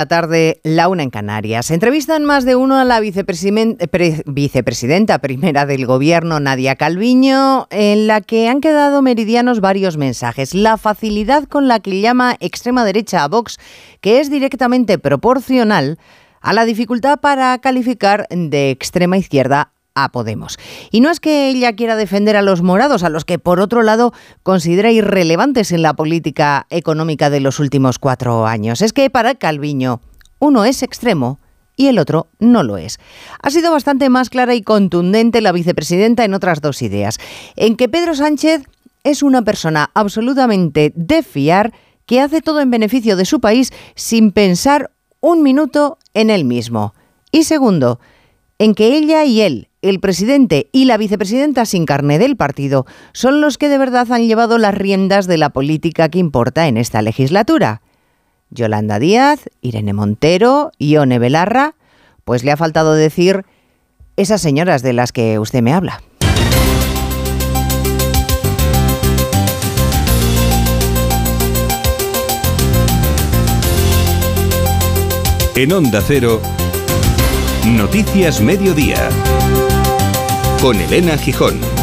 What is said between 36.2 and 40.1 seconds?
en otras dos ideas. En que Pedro Sánchez es una persona